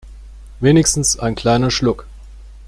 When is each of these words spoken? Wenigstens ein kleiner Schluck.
Wenigstens 0.61 1.19
ein 1.19 1.35
kleiner 1.35 1.69
Schluck. 1.69 2.07